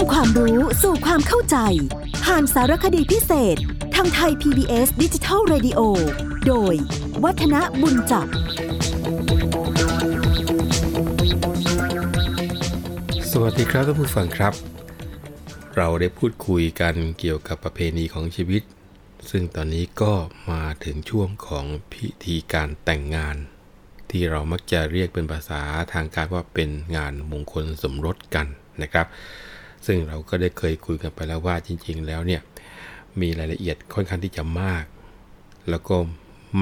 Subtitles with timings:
[0.00, 1.56] ำความรู้สู่ความเข้าใจ
[2.24, 3.56] ผ่านสารคดีพิเศษ
[3.94, 5.80] ทางไทย PBS ดิจิทัล Radio
[6.46, 6.74] โดย
[7.24, 8.26] วัฒนบุญจับ
[13.30, 14.52] สวัสดีครับท่านผู้ฟังครับ
[15.76, 18.62] เราได้พูดคุยกันเกี่ยวกับประเพณีของชีวิต
[19.30, 20.12] ซึ่งตอนนี้ก็
[20.50, 23.36] มาถึงช่วงของพิธีการแต่งงาน
[24.10, 25.62] ที่เรามักจะเรียกเป็นภาษา
[25.92, 28.46] ทางการว่าเป็นงานมงคลสมรสกัน
[28.82, 29.06] นะครับ
[29.86, 32.42] ซึ่งเราก็ได้เคยคุยกันไปแล้วว่าจริง ๆ แล้วเนี่ย
[33.20, 34.84] มีรายละเอียดค่อนข้างที่จะมาก
[35.70, 35.96] แล้วก็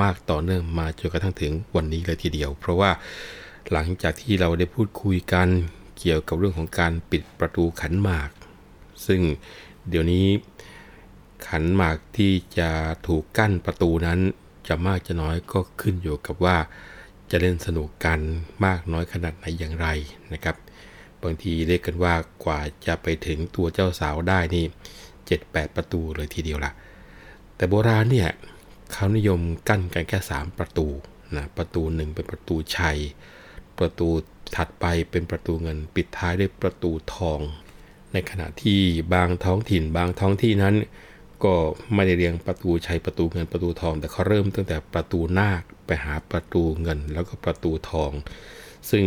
[0.02, 2.90] มากต่อเนื่องมาจนกระทั่งถึงวันนี้เลยทีเดียว เพราะว่า
[3.72, 5.48] หลังจากที่เราได้พูดคุยกัน
[5.98, 8.30] เกี่ยวกับเรื่องของการปิดประตูขันหมาก
[9.06, 9.20] ซึ่ง
[9.88, 10.26] เดี๋ยวนี้
[11.48, 12.70] ขันหมากที่จะ
[13.06, 14.18] ถูกกั้นประตูนั้น
[14.68, 16.56] จะมากจะน้อยก็ขึ้นอยู่กับว่า
[17.30, 18.20] จะเล่นสนุกกัน
[18.64, 19.86] มากน้อยขนาดไหนอย่างไร
[20.32, 20.56] นะครับ
[21.22, 22.14] บางทีเรียกกันว่า
[22.44, 24.64] กว่าจะไปถึงตัวเจ้าสาวได้นี่
[25.20, 26.72] 7-8ประตูเลยทีเดียวละ
[27.56, 28.28] แต่โบราณเนี่ย
[28.92, 30.86] เขานิยมกั้นกันแค่ 3 ประตู
[31.36, 32.98] นะประตูหนึ่งเป็นประตูชัย
[33.78, 34.08] ประตู
[34.56, 37.40] ถัดไปเป็นประตูเงินปิดท้ายด้วยประตูทอง
[38.12, 38.80] ในขณะที่
[39.14, 40.74] บางท้องถิ่นบางท้องที่นั้น
[41.44, 41.54] ก็
[41.94, 48.12] ไม่ได้เรียงประตูชัยประตูเงินประตูทอง แต่เขาเริ่มตั้งแต่ประตูนาคไปหาประตูเงินแล้วก็ประตูทอง
[48.90, 49.04] ซึ่ง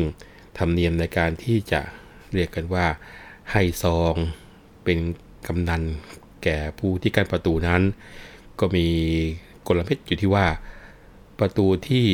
[0.58, 1.82] ธรรมเนียมในการที่จะ
[2.34, 2.86] เรียกกันว่า
[3.52, 4.16] ให้ซอง
[4.84, 5.00] เป็น
[5.48, 5.84] กำนัน
[6.44, 7.82] แก่ผู้ที่กั้นประตูนั้น
[8.60, 8.88] ก็มี
[9.68, 10.48] กลเม็ดอยู่ที่ว่า
[11.40, 12.06] ประตูที่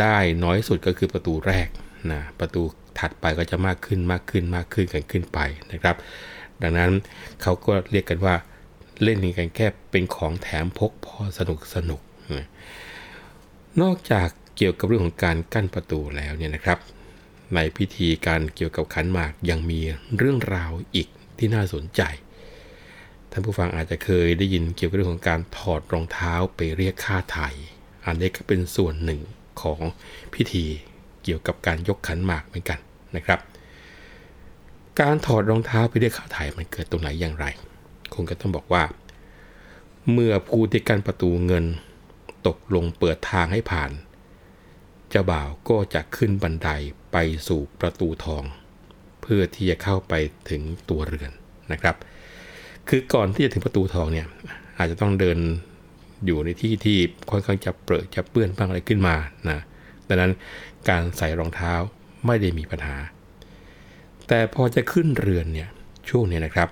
[0.00, 1.68] ได้น้อยสุดก็คือประตูแรก
[2.12, 2.62] นะประตู
[2.98, 5.38] ถัดไปก็จะมากขึ้นมากขึ้นมากขึ้นกันขึ้นไป
[5.72, 5.96] นะครับ
[6.62, 6.90] ดังนั้น
[7.42, 8.34] เขาก็เรียกกันว่า
[9.02, 12.00] เล่นกันแค่เป็นของแถมพกพอสนุกสนุก
[12.38, 12.48] นะ
[13.82, 16.78] นอกจากเกี่ยวกับเรื่องของการกั้นประตูแล้วเนี่ยนะครับ
[17.54, 19.80] ในพิธีการเกี่ยวกับขันหมากยังมี
[20.16, 21.08] เรื่องราวอีก
[21.38, 22.02] ที่น่าสนใจ
[23.30, 27.48] ท่านผู้ฟังอาจจะเคยได้ยินเกี่ยวกับเรื่องของการถอดรองเท้าไปเรียกค่าไถ่
[28.04, 29.20] อันนี้ก็เป็นส่วนหนึ่ง
[29.62, 29.80] ของ
[30.34, 30.64] พิธี
[31.22, 32.78] เกี่ยวกับการยกขันหมากเหมือนกัน
[33.16, 33.40] นะครับ
[35.00, 37.46] การถอดรองเท้าไปเรียกค่าไถ่มันเกิดตรงไหนอย่างไร
[38.14, 38.84] คงก็ต้องบอกว่า
[40.12, 41.64] เมื่อผู้ที่กั้นประตูเงิน
[42.46, 43.90] ตกลงเปิดทางให้ผ่าน
[45.10, 46.68] เจ้าบ่าวก็จะขึ้นบันได
[47.12, 47.16] ไป
[47.48, 48.44] สู่ประตูทอง
[49.22, 50.14] เพื่อที่จะเข้าไป
[50.50, 51.30] ถึงตัวเรือน
[51.72, 51.96] นะครับ
[52.88, 54.26] คือก่อนที่จะถึงประตูทองเนี่ย
[54.78, 55.38] อาจจะต้องเดิน
[56.24, 56.98] อยู่ในที่ที่
[57.30, 59.16] ค่อนข้างจะเปรอะจะเปื้อนบ้างอะไรขึ้นมา
[59.50, 59.58] นะ
[60.08, 60.32] ดังนั้น
[60.88, 61.72] การใส่รองเท้า
[62.26, 62.96] ไม่ได้มีปัญหา
[64.28, 65.68] แต่พอจะขึ้นเรือนเนี่ย
[66.10, 66.68] ช่วงนี้นะครับ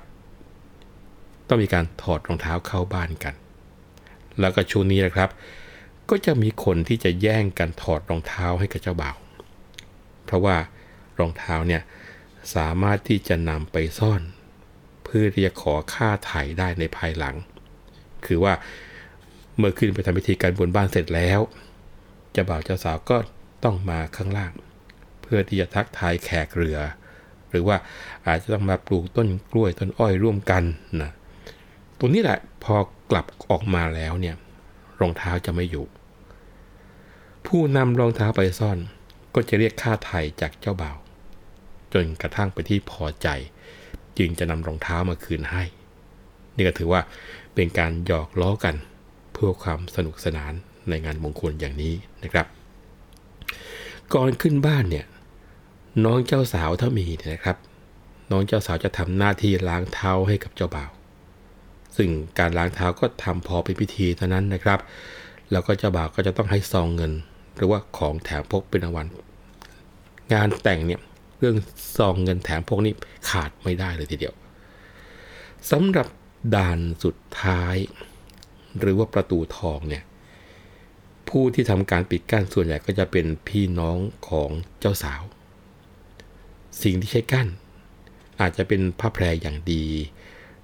[1.49, 3.35] ต้องมีการถอดรองเท้าเข้าบ้านกัน
[4.41, 5.31] แล้วก็ช่วงนี้นะครับ
[6.11, 9.17] ก็จะมีคนที่จะแย่งกันถอดรองเท้าให้กับเจ้าบ่าว
[10.31, 10.57] เพราะว่า
[11.19, 11.83] รองเท้าเนี่ย
[12.55, 14.23] สามารถที่จะนำไปซ่อน
[15.05, 17.37] เพื่อที่จะขอค่าไถ่ได้ในภายหลัง
[18.27, 18.53] คือว่า
[19.57, 21.41] เมื่อขึ้นไปทำพิธีการบนบ้านเสร็จแล้ว
[22.33, 23.17] เจ้าบ่าวเจ้าสาวก็
[23.65, 24.53] ต้องมาข้างล่าง
[25.23, 26.79] เพื่อที่จะทักทายแขกเรือ
[27.51, 27.77] หรือว่า
[28.27, 30.63] อาจจะต้องมาปลูกต้นกล้วยต้นอ้อยร่วมกัน
[31.03, 31.11] นะ
[31.99, 32.77] ตรงนี้แหละพอ
[33.11, 34.37] กลับออกมาแล้วเนี่ย
[35.01, 35.87] รองเท้าจะไม่อยู่
[37.47, 38.79] ผู้นำรองเท้าไปซ่อน
[39.35, 40.97] ก็จะเรียกค่าไถ่จากเจ้าบ่าว
[41.93, 43.29] จนกระทั่งไปที่พอใจ
[44.19, 45.63] จึงจะนำรองเท้ามาคืนให้
[46.55, 47.01] นี่ก็ถือว่า
[47.55, 48.75] เป็นการหยอกล้อกัน
[49.33, 50.53] เพื่อความสนุกสนาน
[50.89, 52.47] ในงานมงคลอย่างนี้นะครับ
[54.15, 55.07] ก่อนขึ้นบ้านเนี่ย
[56.05, 57.57] น้องเจ้าสาวถ้ามีนะครับ
[58.31, 60.91] น้องเจ้าสาวจะทำหน้าที่ล้างเท้าให้กับเจ้าบ่าว
[61.97, 64.81] ซึ่งการล้างเท้าก็ทำพอเป็นพิธีเท่านั้นนะครับ
[65.51, 67.13] แล้วก็เจ้าบ่าวก็จะต้องให้ซองเงิน
[67.57, 69.07] หรือว่าของแถมพกเป็นรางวัล
[70.33, 71.01] งานแต่งเนี่ย
[71.39, 71.57] เรื่อง
[71.97, 72.95] ซองเงินแถมพกนี่
[73.31, 74.35] ขาดไม่ได้เลยทีเดียว
[75.71, 76.07] สำหรับ
[76.55, 77.77] ด่านสุดท้าย
[78.79, 80.05] หรือว่าประตูทองเนี่ย
[81.29, 84.51] ผู้ที่ทำการปิดกั้นส่วนใหญ่ก็จะเป็นพี่น้องของ
[84.81, 85.23] เจ้าสาว
[86.83, 87.49] สิ่งที่ใช้กั้น
[88.41, 89.87] อาจจะเป็นผ้าแพรอย่างดี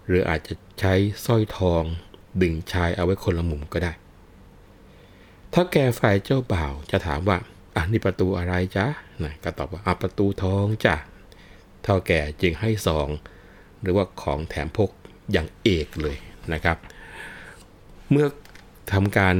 [0.06, 0.94] หรืออาจจะใช้
[1.24, 1.82] สร้อยทอง
[2.42, 3.92] ดึงชายเอาไว้คนละมุมก็ได้
[5.52, 7.38] ถ้าแกฝ่ายเจ้าบ่าวจะถามว่า
[7.76, 8.86] อะนี่ประตูอะไรจ๊ะ
[9.22, 10.96] นะก็ตอบว่าอะประตูทองจ้ะ
[11.82, 13.08] เท่าแก่จึงให้ซอง
[13.80, 14.90] หรือว่าของแถมพก
[15.32, 16.16] อย่างเอกเลย
[16.52, 16.78] นะครับ
[18.10, 18.26] เมื่อ
[18.92, 19.36] ทำการ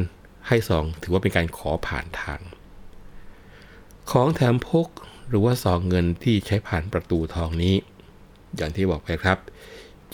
[0.49, 2.41] ให้ซองถือว่าเป็นการขอผ่านทาง
[4.11, 4.88] ของแถมพก
[5.29, 7.75] หรือว่าซองเงินที่ใช้ผ่านประตูทองนี้
[8.56, 9.38] อย่างที่บอกไปครับ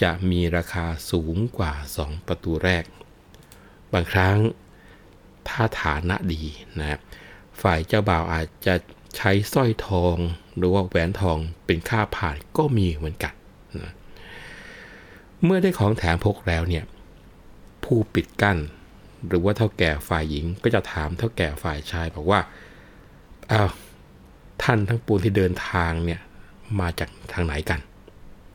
[0.03, 2.85] จะมีราคาสูงกว่า 2 ประตูแรก
[3.93, 4.37] บางครั้ง
[5.49, 6.43] ถ้าฐานะดี
[6.79, 7.01] นะครับ
[7.63, 8.75] ฝ่ายเจ้าบ่าวอาจจะ
[9.17, 10.17] ใช้สร้อยทอง
[10.57, 13.35] หรือว่าแหวนทองเป็นค่าผ่านก็มีเหมือนกัน
[13.83, 13.93] นะ
[15.45, 16.85] เมื่อได้ของแถมพกแล้วเนี่ย
[17.85, 18.59] ผู้ปิดกั้น
[19.27, 22.41] หรือว่าเท่าแก่ฝ่ายหญิงก็จะถามเท่าแก่ฝ่ายชายบอกว่า
[23.53, 23.71] อ้าว
[24.63, 26.21] ท่านทั้งปูนที่เดินทางเนี่ย
[26.81, 27.81] มาจากทางไหนกัน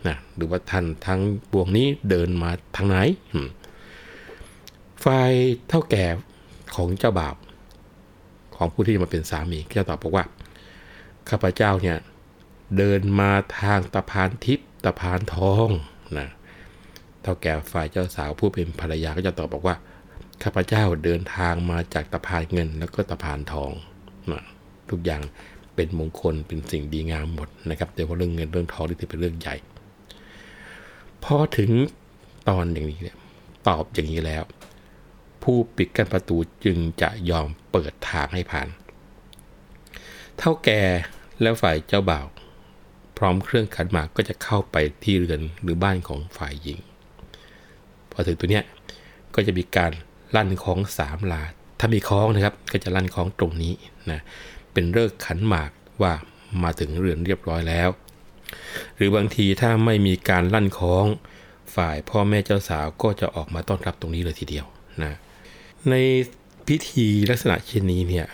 [0.07, 2.97] นะหรือว่าท่านทั้งปวงนี้เดินมาทางไหน
[5.03, 5.31] ฝ่าย
[5.69, 6.05] เท่าแก่
[6.75, 7.35] ของเจ้าบ่าว
[8.55, 10.25] ของผู้ที่มาเป็นสามีก็จะตอบบอกว่า
[11.29, 11.97] ข้าพเจ้าเนี่ย
[12.77, 15.69] เดินมาทางตะพานทิพย์ตะพานทอง
[16.17, 16.27] นะ
[17.21, 19.75] เท่าแก่ฝ่ายเจ้าสาวผู้เป็นภรรยาก็จะตอบบอกว่า
[20.43, 23.71] ข้าพเจ้าเดินทางมาจากตะพานเงิน แล้วก็ตะพานทอง
[24.31, 24.43] นะ
[24.89, 25.21] ทุกอย่าง
[25.75, 29.55] เป็นมงคลเป็นสิ่งดีงามหมดนะครับแต่ว่าเรื่องเงินเรื่องทองนี่ถือเป็นเรื่องใหญ่
[31.23, 31.71] พอถึง
[32.49, 33.17] ตอนอย่างนี้เนี่ย
[33.67, 34.43] ตอบอย่างนี้แล้ว
[35.51, 38.67] ผู้ปิดกั้นประตูจึงจะยอมเปิดทางให้ผ่าน
[40.37, 40.81] เท่าแก่
[41.41, 42.25] แล้วฝ่ายเจ้าบ่าว
[43.17, 46.79] พร้อมเครื่องขันหมากก็จะเข้าไปที่เรือนหรือบ้านของฝ่ายหญิง
[48.11, 48.65] พอถึงตัวเนี้ย
[49.35, 49.91] ก็จะมีการ
[50.35, 51.43] ลั่นของสามลา
[51.79, 53.73] ถ้ามีคล้องนะครับ ก็จะลั่นคล้องตรงนี้
[54.11, 54.19] นะ
[54.73, 55.71] เป็นเลิกขันหมาก
[56.01, 56.13] ว่า
[56.63, 57.89] มาถึงเรือนเรียบร้อยแล้ว
[58.95, 61.05] หรือบางทีถ้าไม่มีการลั่นคล้อง
[61.75, 64.65] ฝ่ายพ่อแม่เจ้าสาวก็จะออกมาต้อนรับตรงนี้เลยทีเดียว
[65.03, 65.13] นะ
[65.89, 65.95] ใน
[66.67, 68.27] พิธีลักษณะเช่นนี้เนี่ย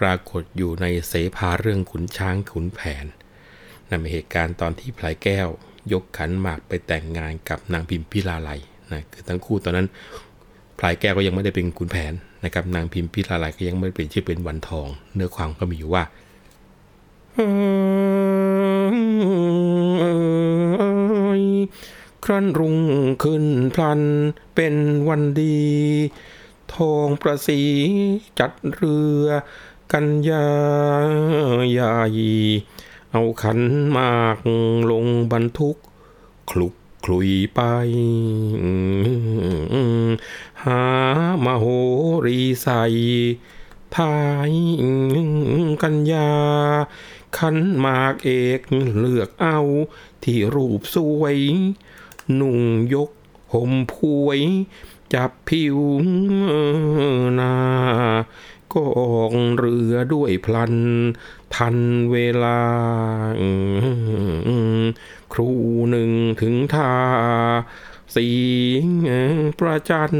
[0.00, 3.06] ปรากฏอยู่ในเสภาเรื่องขุนช้างขุนแผน
[3.90, 5.48] นำเหตุการณ์ตอนที่พลายแก้ว
[5.92, 8.50] ยกขันหมากไปแต่งงานกับนางพิมพิลาไล
[8.92, 9.88] นะคือทั้งคู่ตอนนั้น
[10.78, 12.12] พลายแก้วก็ยังไม่ได้เป็นขุนแผน
[12.44, 16.04] นะครับ นางพิมพิลาไลก็ยังไม่ได้เป็นชื่อเป็นวันทอง เนื้อความก็มีอยู่ว่า
[22.24, 22.76] ครั้นรุ่ง
[23.22, 23.44] ขึ้น
[23.74, 24.00] พลัน
[24.54, 24.74] เป็น
[25.08, 25.58] วันดี
[26.74, 27.62] ทองประสี
[28.38, 29.26] จัดเรือ
[29.92, 30.48] กันยา
[31.70, 31.96] ใหญ่
[33.12, 33.58] เอาขัน
[33.96, 34.36] มาก
[34.90, 35.76] ลงบรรทุก
[36.50, 36.74] คลุก
[37.04, 37.60] คลุยไป
[40.64, 40.82] หา
[41.44, 41.64] มาโห
[42.26, 42.84] รีใส่
[43.96, 44.16] ทา
[44.50, 44.52] ย
[45.82, 46.30] กัญญา
[47.38, 48.60] ขันมากเอก
[48.98, 49.58] เลือกเอา
[50.22, 51.38] ที่รูปสวย
[52.40, 52.60] นุ่ง
[52.94, 53.10] ยก
[53.52, 53.94] ห่มพ
[54.24, 54.40] วย
[55.14, 55.78] จับผิว
[57.40, 57.54] นา
[58.72, 60.74] ก็ออกเรือด้วยพลัน
[61.54, 61.76] ทัน
[62.12, 62.60] เวลา
[65.32, 65.50] ครู
[65.90, 66.10] หนึ่ง
[66.40, 66.90] ถึงท่า
[68.14, 68.26] สี
[69.58, 70.14] ประจัน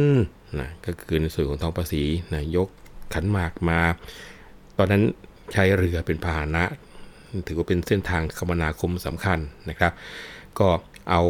[0.58, 2.02] นะก็คือในส่วนของทองประสี
[2.32, 2.68] นะยก
[3.14, 3.80] ขันหมากมา
[4.78, 5.02] ตอนนั้น
[5.52, 6.64] ใช้เรือเป็นพาหนะ
[7.46, 9.38] ถือว่าเป็นเส้นทางคมนาคมสำคัญ
[9.70, 9.92] นะครับ
[10.60, 10.68] ก็
[11.10, 11.22] เอา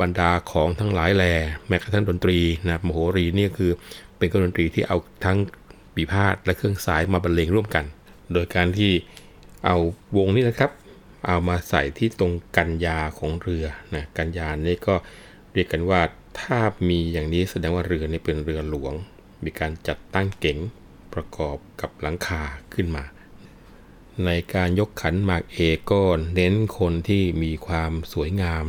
[0.00, 1.34] บรรดาของทั้งหลายแหล่
[1.68, 2.38] แม้กระทั่งดนตรี
[2.68, 3.72] นะมโหรีนี่คือ
[4.18, 5.38] เป็นเครื่องดนตรีที่เอาทั้ง
[5.94, 7.84] ปีพาดและเครื่องสายมาบรรเลงร่วมกัน
[8.32, 8.92] โดยการที่
[9.64, 9.76] เอา
[10.16, 10.70] วงนี้นะครับ
[11.26, 14.94] เอามาใส่ที่ตรงกันยาของเรือนะกันยานี่ก็
[15.52, 16.00] เรียกกันว่า
[16.40, 16.58] ถ้า
[16.88, 18.92] มีอย่างนี้แสดงว่าเรือนี่เป็นเรือหลวง
[19.44, 20.58] มีการจัดตั้งเก๋ง
[21.14, 22.42] ประกอบกับหลังคา
[22.74, 23.04] ขึ้นมา
[24.24, 26.02] ในการยกขันหมากเอกก็
[26.34, 28.64] เน้นคนที่มีความสวยงาม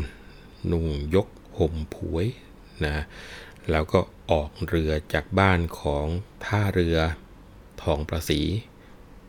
[0.72, 1.28] นุ่งยก
[1.58, 2.26] ห่มผวย
[2.86, 2.98] นะ
[3.72, 4.00] แล้วก็
[4.32, 6.06] ออกเรือจากบ้านของ
[6.46, 6.98] ท่าเรือ
[7.84, 8.42] ทองประสี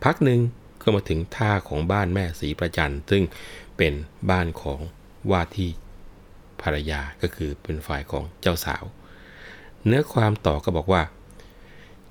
[0.05, 0.41] พักหนึ่ง
[0.83, 3.23] ก็มาถึงท่าของบ้านแม่สีประจันซึ่ง
[3.77, 3.93] เป็น
[4.31, 4.81] บ้านของ
[5.31, 5.70] ว่าที่
[6.63, 8.85] ภรรยาก็คือเป็นฝ่ายของเจ้าสาว
[9.85, 11.03] เนื้อความต่อก็บอกว่า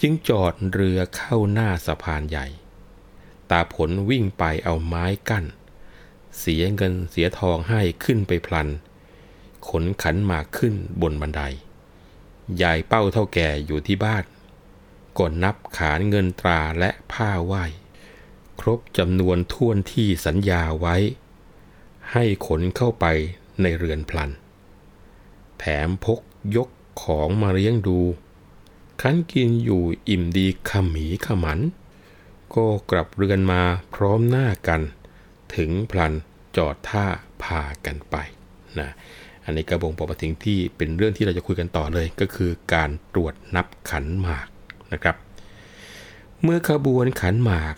[0.01, 2.47] จึงจอดเรือเข้าหน้าสะพานใหญ่
[3.49, 5.45] ตาผลวิ่งไปเอาไม้กั้น
[6.39, 8.67] เสียเงินเสียทองให้ขึ้นไปพลัน
[9.69, 11.41] ขนขันหมากขึ้นบนบันได
[12.61, 14.23] ยายเป้าเท่าแก่อยู่ที่บ้าน
[15.17, 17.53] ก่อนนับขานเงินตราและผ้าไหว
[18.59, 20.95] ครบจำนวนท่วนที่สัญญาไว้
[22.11, 23.05] ให้ขนเข้าไป
[23.61, 24.31] ในเรือนพลัน
[25.59, 26.19] แถมพก
[26.55, 26.69] ยก
[27.01, 27.99] ของมาเลี้ยงดู
[29.01, 31.59] คันกินอยู่อิ่มดีขมีขมัน
[32.55, 33.61] ก็กลับเรือนมา
[33.95, 34.81] พร้อมหน้ากัน
[35.55, 36.13] ถึงพลัน
[36.57, 37.05] จอดท่า
[37.43, 38.15] พากันไป
[38.79, 38.89] นะ
[39.45, 44.47] อันนี้กระบงปอประทิงที่เป็นเรื่องที่เราจะคุยกันต่อเลย ก็คือการตรวจนับขันหมาก
[44.93, 45.15] นะครับ
[46.43, 47.75] เมื่อขบวนขันหมาก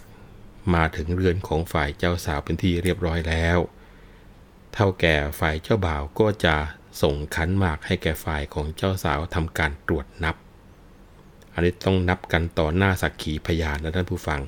[0.76, 3.58] มาถึงเรือนของฝ่ายเจ้าสาวเป็นที่เรียบร้อยแล้ว
[4.74, 6.56] เท่าแก่ฝ่ายเจ้าบ่าวก็จะ
[7.02, 10.36] ส่งขันหมากให้แก่ฝ่ายของเจ้าสาวทำการตรวจนับ
[11.54, 14.42] อันนี้ต้องนับกันต่อหน้าสักขีพยานนะท่านผู้ฟัง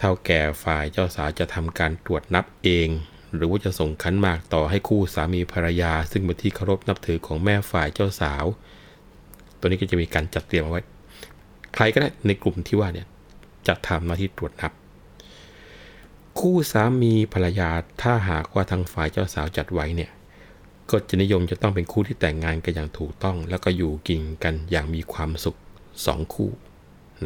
[0.00, 2.88] เท่าแก่ฝ่ายเจ้าสาวจะทำการตรวจนับเอง
[3.34, 8.44] หรือว่าจะส่งขันหมากต่อให้คู่สามีภรรยา ซึ่งเป็นที่เคารพนับถือของแม่ฝ่ายเจ้าสาว
[9.58, 10.82] ตัวนี้ก็จะมีการจัดเตรียมเอาไว้
[11.74, 13.06] ใครก็ได้ในกลุ่มที่ว่าเนี่ย
[13.66, 14.72] จะทำหน้าที่ตรวจนับ
[16.38, 17.70] คู่สามีภรรยา
[18.02, 20.10] ถ้าหากว่าทางฝ่ายเจ้าสาวจัดไว้เนี่ย
[20.90, 25.58] ก็จะนิยมจะต้องเป็นคู่ที่แต่งงานกันอย่างถูกต้อง แล้วก็อยู่กินกันอย่างมีความสุข
[26.06, 26.50] สองคู่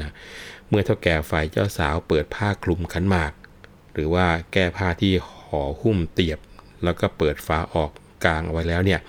[0.01, 0.11] นะ
[0.69, 3.33] เมื่อเท่าแก่ฝ่ายเจ้าสาวเปิดผ้าคลุมขันหมาก
[3.93, 5.13] หรือว่าแก้ผ้าที่
[5.47, 6.39] ห่อหุ้มเตียบ
[6.85, 7.91] แล้วก็เปิดฝาออก
[8.25, 9.01] กลางเอาไว้แล้วเนี่ย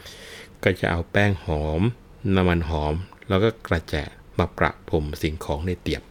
[0.63, 1.81] ก็จะเอาแป้งหอม
[2.35, 2.93] น้ำมันหอม
[3.29, 4.03] แล้วก็กระแจะ
[4.39, 6.01] มาประพรมสิ่งของในเตียบ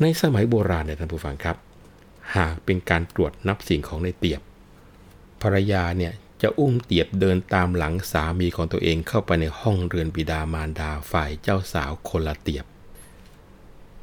[0.00, 1.56] ในสมัยโบราณเนี่ยท่านผู้ฟังครับ
[2.36, 4.40] หากเป็นการตรวจนับสิ่งของในเตียบ
[5.42, 12.64] ภรรยาเนี่ยจะอุ้มเตียบเดินตามหลังสามีของตัวเองเข้าไปในห้องเรือนบิดามารดาฝ่ายเจ้าสาวคนละเตียบ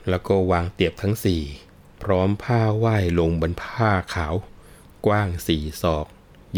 [0.09, 1.43] แล้วก็วางเตียบทั้งสี่
[2.03, 4.35] พร้อมผ้าไหว้ลงบนผ้าขาว
[5.05, 6.07] กว้างสี่ศอก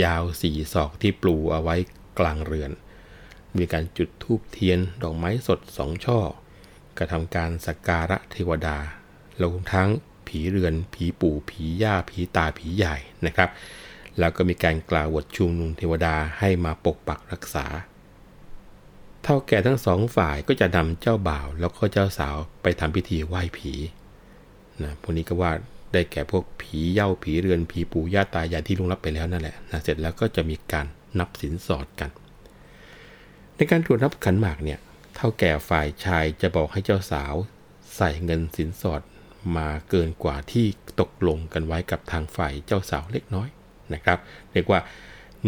[0.04, 1.76] ยาวสี่ศอกที่ปลูเอาไว้
[2.20, 2.72] กลางเรือน
[3.58, 6.20] มีการจุดธูปเทียนดอกไม้สดสองช่อ
[6.98, 8.78] กระทำการสักการะเทวดา
[9.42, 9.90] รวทั้ง
[10.28, 13.50] ผีเรือน ผีปู่ผีย่าผีตาผีใหญ่นะครับ
[14.20, 17.66] แล้วก็มีการกล่าววดชุมนุมเทวดาให้มาปกปักรักษา
[19.30, 23.74] เท่าแก่ทั้งสองฝ่ายก็จะนำเจ้าบ่าว แล้วก็เจ้าสาวไปทำพิธีไหว้ผี
[24.84, 25.52] นะพวกนี้ก็ว่า
[25.94, 30.86] ได้แก่พวกผีเย่าผีเรือนผีปู่ย่าตายายที่ลุงรับไปแล้วนั่นแหละนะเสร็จแล้วก็จะมีการ
[31.20, 32.10] นับสินสอดกัน
[33.56, 34.80] ในการตรวจนับขันหมากเนี่ย
[35.16, 37.34] เท่าแก่ฝ่ายชายจะบอกให้เจ้าสาว
[37.96, 39.02] ใส่เงินสินสอด
[39.58, 40.66] มาเกินกว่าที่
[41.00, 43.48] ตกลงกันไว้กับทางฝ่ายเจ้าสาวเล็กน้อย
[43.94, 44.18] นะครับ
[44.54, 44.80] เรียกว่า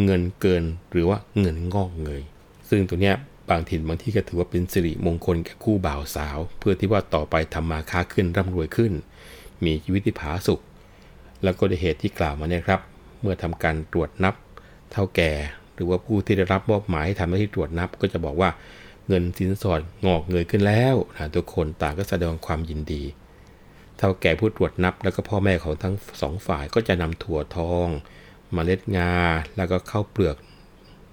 [0.03, 2.23] เงินเกินหรือว่าเงินงอกเงย
[2.71, 3.17] ซึ่งตัวเนี้ย
[3.49, 8.93] บางถิ่นบางที่ก็ถือว่าเป็นสิริมงคลแก่คู่บ่าวสาว เพื่อที่ว่าต่อไปทำมาค้าขึ้นร่ำรวยขึ้น
[9.65, 10.59] มีชีวิตที่ผาสุข
[11.43, 12.81] แล้วก็ด้วยเหตุที่กล่าวมาเนี่ยครับ
[13.21, 14.35] เมื่อทำการตรวจนับ
[14.91, 15.31] เท่าแก่
[15.73, 18.49] หรือว่าผู้ที่ได้รับมอบหมายให้ทำหน้าที่ตรวจนับ ก็จะบอกว่า
[19.07, 23.03] เงินสินสอดงอกเงยขึ้นแล้วนะทุกคนต่างก็แสดงความยินดี
[23.97, 27.87] เท่าแก่ผู้ตรวจนับแล้วก็พ่อแม่ของทั้งสองฝ่ายก็จะนำถั่วทอง
[28.55, 29.13] มเมล็ดงา
[29.57, 30.35] แล้วก็ข้าวเปลือก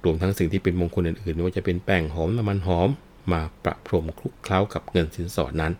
[0.07, 2.89] รวมทั้งสิ่งที่เป็นมงคลอื่นๆไม่ว่าจะเป็นแป้งหอมน้ำมันหอม
[3.33, 5.73] มาประพรมคลุกเคล้ากับเงินสินสอดนั้น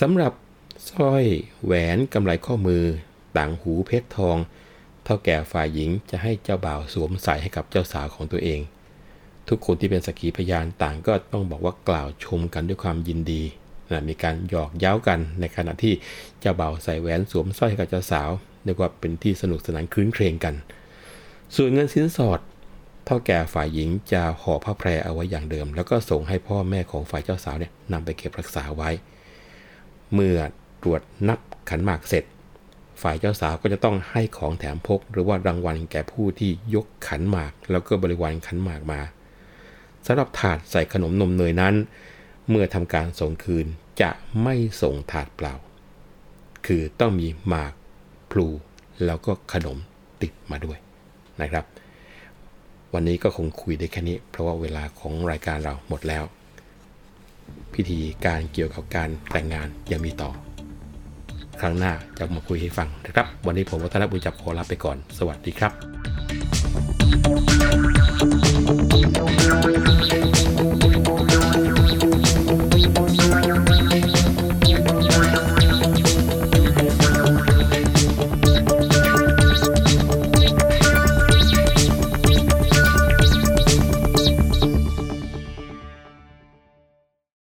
[0.00, 0.32] สำหรับ
[0.88, 1.24] สร้อย
[1.64, 2.84] แหวนกำไลข้อมือ
[3.36, 4.36] ต่างหูเพชรทอง
[5.04, 8.60] เท่าแก่ฝ่ายหญิงจะให้เจ้าบ่าวสวมใส่ให้กับเจ้าสาวของตัวเอง
[9.48, 13.42] ทุกคนที่เป็นสกีพยานต่างก็ต้องบอกว่ากล่าวชมกันด้วยความยินดี
[13.90, 15.94] นะมีการหยอกเย้ากันในขณะที่
[16.40, 18.30] เจ้าบ่าวใส่แหวนสวมสร้อยกับเจ้าสาว
[18.64, 20.54] เรียกว่าเป็นที่สนุกสนานคลื้นเครงกัน
[21.56, 22.40] ส่วนเงินสินสอด
[23.06, 28.90] เท่าแก่ฝ่ายหญิงจะห่อผ้าแพรเอาไว้อย่างเดิม แล้วก็ส่งให้พ่อแม่ของฝ่ายเจ้าสาวเนี่ยนำไปเก็บรักษาไว้
[30.14, 30.38] เมื่อ
[30.82, 31.38] ตรวจนับ
[31.70, 32.24] ขันหมากเสร็จ
[33.02, 39.00] ฝ่ายเจ้าสาวก็จะต้องให้ของแถมพก หรือว่ารางวัลแก่ผู้ที่ยกขันหมาก แล้วก็บริวารขันหมากมา
[40.06, 41.74] สำหรับถาดใส่ขนมนมเนยนั้น
[42.48, 43.66] เมื่อทำการส่งคืน
[44.00, 44.10] จะ
[44.42, 45.54] ไม่ส่งถาดเปล่า
[46.66, 47.72] คือต้องมีหมาก
[48.30, 48.46] พลู
[49.04, 49.76] แล้วก็ขนม
[50.22, 50.78] ติดมาด้วย
[51.40, 51.64] นะครับ
[52.98, 56.24] วันนี้ก็คงคุยได้แค่นี้ เพราะว่าเวลาของรายการเราหมดแล้ว
[57.74, 60.30] พิธีการเกี่ยวกับการแต่งงานยังมีต่อ
[61.60, 65.72] ครั้งหน้าจะมาคุยให้ฟังนะครับ วันนี้ผมวัฒนบุญจับขอลาไปก่อน สวัสดีครับ